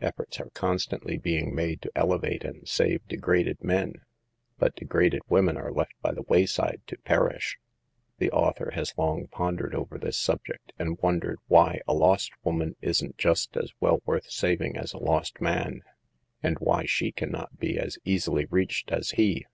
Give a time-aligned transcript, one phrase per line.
[0.00, 4.00] Efforts are constantly being made to elevate and save degraded men,
[4.58, 7.58] but degraded women are left by the wayside to perish.
[8.16, 13.18] The author has long pondered over this subject, and wondered why a lost woman isn't
[13.18, 15.82] just as well worth saving as a lost man,
[16.42, 19.44] and why she can not be as easily reached as he.